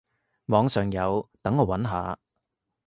[0.47, 2.17] 網上有，等我揾下